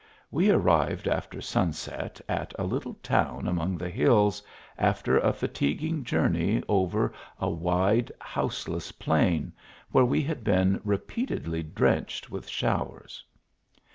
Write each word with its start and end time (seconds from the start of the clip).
We 0.31 0.49
arrived 0.49 1.07
after 1.07 1.41
sunset 1.41 2.19
at 2.27 2.55
a 2.57 2.63
little 2.63 2.95
town 3.03 3.41
16 3.41 3.45
THE 3.45 3.49
ALHAMBRA. 3.51 3.51
among 3.51 3.77
the 3.77 3.89
hills, 3.91 4.41
after 4.75 5.19
a 5.19 5.31
fatiguing 5.31 6.03
journey 6.05 6.63
over 6.67 7.13
a 7.39 7.51
wide 7.51 8.11
houseless 8.19 8.91
plain, 8.93 9.53
where 9.91 10.03
we 10.03 10.23
had 10.23 10.43
been 10.43 10.81
repeatedly 10.83 11.61
drenched 11.61 12.31
with 12.31 12.47
showers. 12.49 13.23